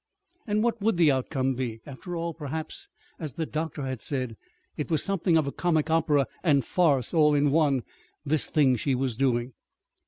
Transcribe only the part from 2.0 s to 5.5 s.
all, perhaps, as the doctor had said, it was something of